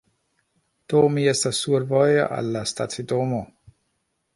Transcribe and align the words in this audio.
Do 0.93 1.03
mi 1.17 1.27
estas 1.33 1.61
survoje 1.67 2.27
al 2.39 2.53
la 2.57 2.67
stacidomo 2.75 3.49